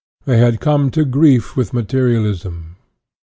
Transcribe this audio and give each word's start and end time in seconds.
They 0.25 0.39
had 0.39 0.59
come 0.59 0.89
to 0.97 1.05
grief 1.05 1.55
with 1.55 1.73
materialism. 1.75 2.75